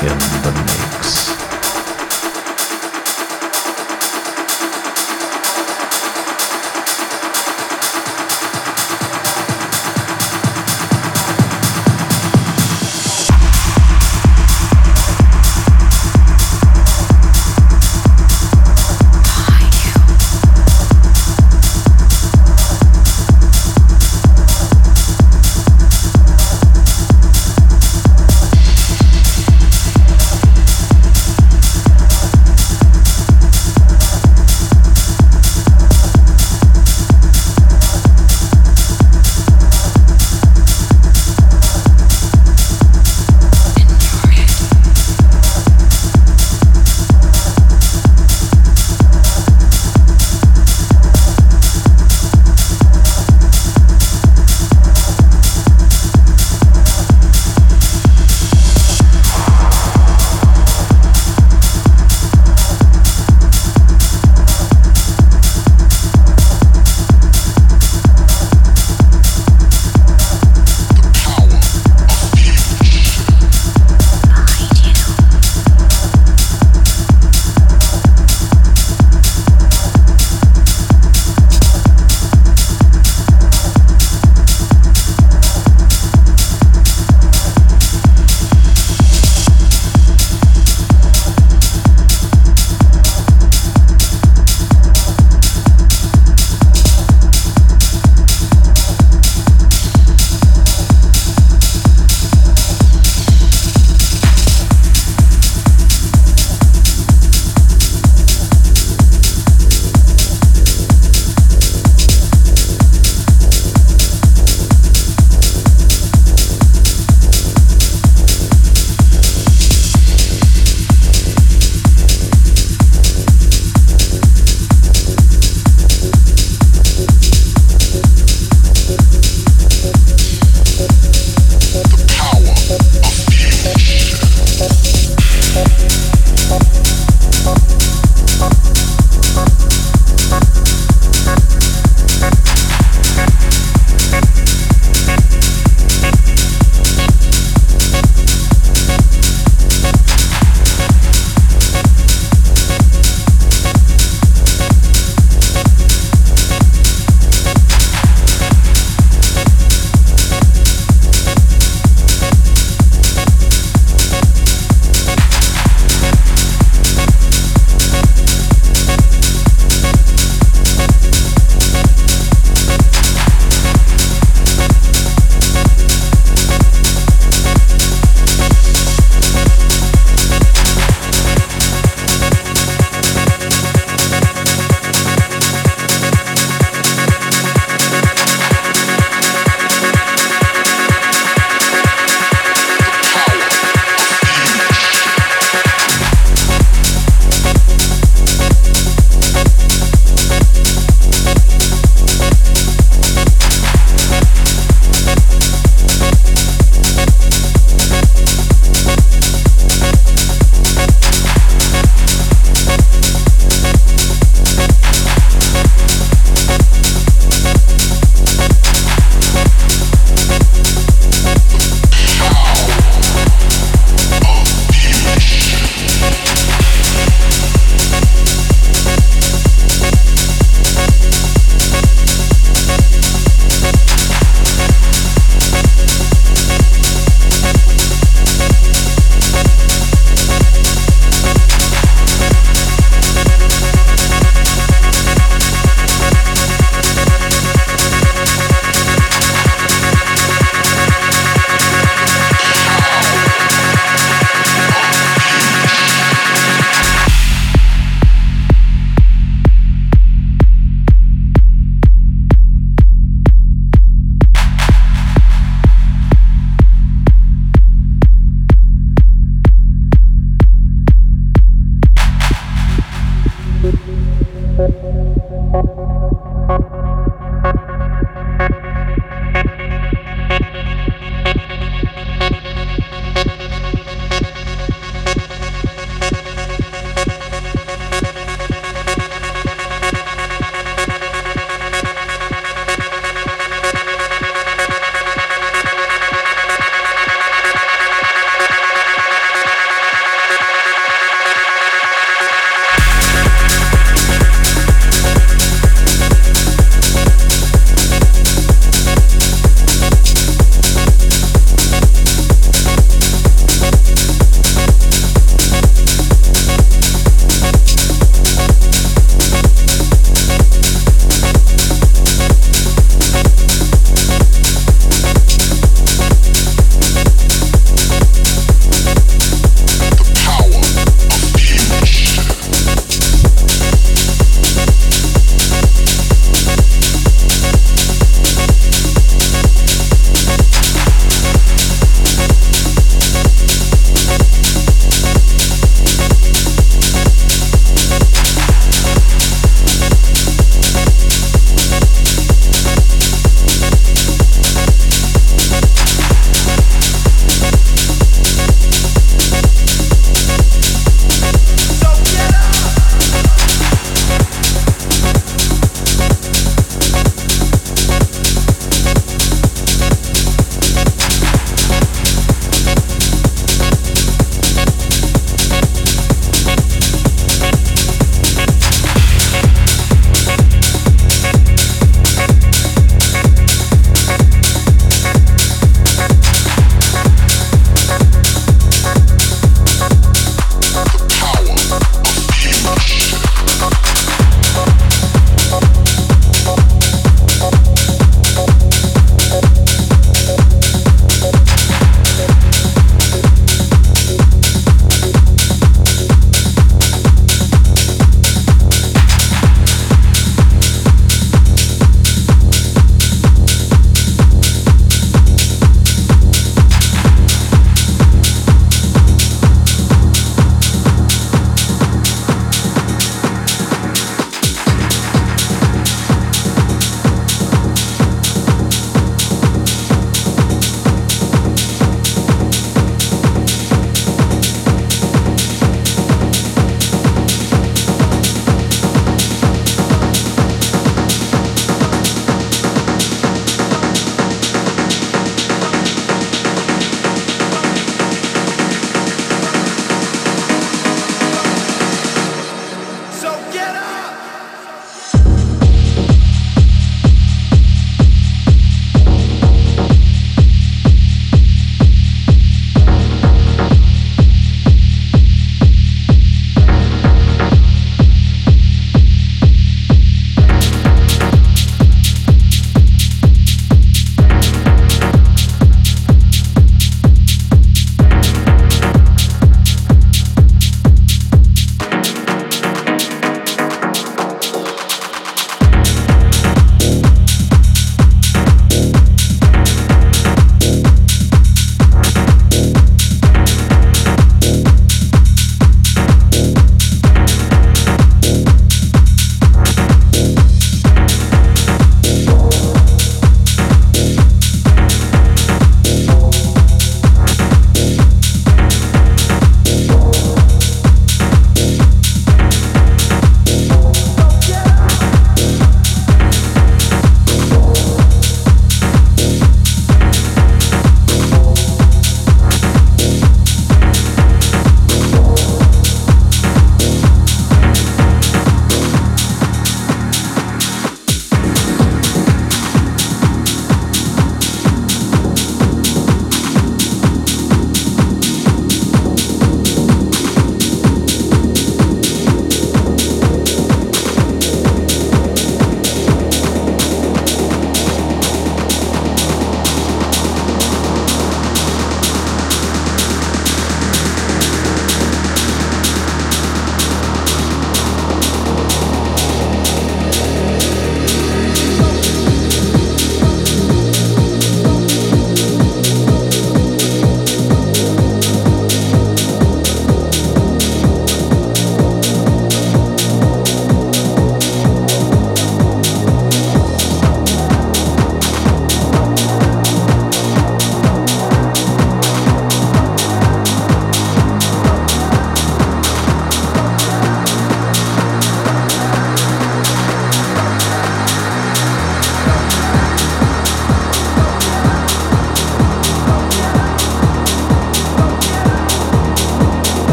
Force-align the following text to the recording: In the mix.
In 0.00 0.18
the 0.42 0.52
mix. 0.66 1.17